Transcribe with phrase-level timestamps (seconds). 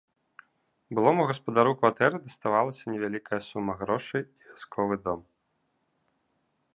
[0.99, 5.21] Былому гаспадару кватэры даставалася невялікая сума грошай і вясковы дом.